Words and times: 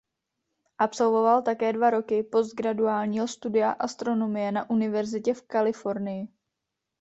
Absolvoval 0.81 1.41
také 1.41 1.73
dva 1.73 1.89
roky 1.89 2.23
postgraduálního 2.23 3.27
studia 3.27 3.71
astronomie 3.71 4.51
na 4.51 4.69
Univerzitě 4.69 5.33
v 5.33 5.41
Kalifornii. 5.41 6.27